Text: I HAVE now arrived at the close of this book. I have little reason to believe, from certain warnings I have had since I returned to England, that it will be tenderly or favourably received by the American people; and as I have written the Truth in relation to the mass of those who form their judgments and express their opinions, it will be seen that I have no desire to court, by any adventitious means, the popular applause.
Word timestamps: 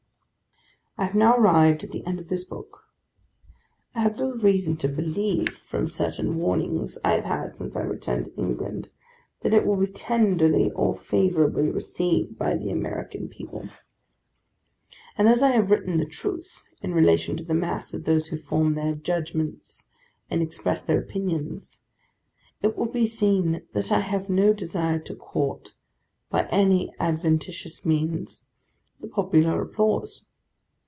I 0.97 1.05
HAVE 1.05 1.15
now 1.15 1.35
arrived 1.35 1.83
at 1.83 1.89
the 1.91 2.03
close 2.03 2.19
of 2.19 2.27
this 2.27 2.43
book. 2.43 2.83
I 3.95 4.01
have 4.01 4.17
little 4.17 4.35
reason 4.35 4.77
to 4.77 4.87
believe, 4.87 5.49
from 5.49 5.87
certain 5.87 6.37
warnings 6.37 6.99
I 7.03 7.13
have 7.13 7.23
had 7.23 7.55
since 7.55 7.75
I 7.75 7.81
returned 7.81 8.25
to 8.25 8.35
England, 8.35 8.89
that 9.39 9.51
it 9.53 9.65
will 9.65 9.77
be 9.77 9.87
tenderly 9.87 10.69
or 10.73 10.95
favourably 10.95 11.71
received 11.71 12.37
by 12.37 12.55
the 12.55 12.69
American 12.69 13.29
people; 13.29 13.67
and 15.17 15.27
as 15.27 15.41
I 15.41 15.49
have 15.51 15.71
written 15.71 15.97
the 15.97 16.05
Truth 16.05 16.61
in 16.83 16.93
relation 16.93 17.35
to 17.37 17.43
the 17.43 17.55
mass 17.55 17.95
of 17.95 18.03
those 18.03 18.27
who 18.27 18.37
form 18.37 18.71
their 18.71 18.93
judgments 18.93 19.87
and 20.29 20.43
express 20.43 20.83
their 20.83 20.99
opinions, 20.99 21.79
it 22.61 22.77
will 22.77 22.85
be 22.85 23.07
seen 23.07 23.63
that 23.73 23.91
I 23.91 24.01
have 24.01 24.29
no 24.29 24.53
desire 24.53 24.99
to 24.99 25.15
court, 25.15 25.73
by 26.29 26.43
any 26.51 26.93
adventitious 26.99 27.83
means, 27.83 28.43
the 28.99 29.07
popular 29.07 29.59
applause. 29.63 30.25